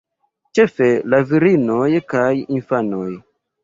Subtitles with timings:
[0.59, 2.27] Ĉefe la virinoj kaj
[2.61, 3.09] infanoj.